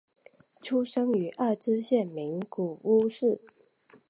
[0.63, 3.39] 出生于爱知县名古屋市。